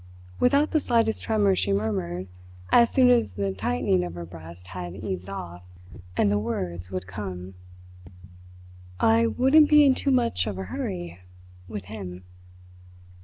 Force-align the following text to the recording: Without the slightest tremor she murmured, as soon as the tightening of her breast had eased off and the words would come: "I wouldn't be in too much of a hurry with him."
Without 0.39 0.71
the 0.71 0.79
slightest 0.79 1.21
tremor 1.21 1.55
she 1.55 1.71
murmured, 1.71 2.27
as 2.71 2.89
soon 2.89 3.11
as 3.11 3.33
the 3.33 3.53
tightening 3.53 4.03
of 4.03 4.15
her 4.15 4.25
breast 4.25 4.69
had 4.69 4.95
eased 4.95 5.29
off 5.29 5.61
and 6.17 6.31
the 6.31 6.39
words 6.39 6.89
would 6.89 7.05
come: 7.05 7.53
"I 8.99 9.27
wouldn't 9.27 9.69
be 9.69 9.85
in 9.85 9.93
too 9.93 10.09
much 10.09 10.47
of 10.47 10.57
a 10.57 10.63
hurry 10.63 11.19
with 11.67 11.85
him." 11.85 12.23